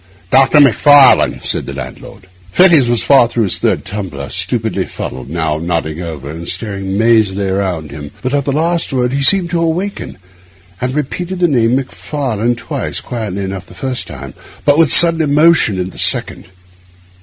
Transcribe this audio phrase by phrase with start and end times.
[0.31, 2.25] 'Doctor Macfarlane,' said the landlord.
[2.51, 7.47] Fettes was far through his third tumbler, stupidly fuddled, now nodding over, now staring mazily
[7.47, 10.17] around him; but at the last word he seemed to awaken,
[10.81, 14.33] and repeated the name 'Macfarlane' twice, quietly enough the first time,
[14.65, 16.47] but with sudden emotion at the second.